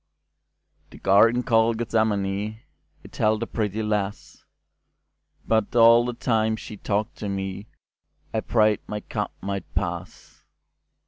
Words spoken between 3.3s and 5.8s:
a pretty lass, But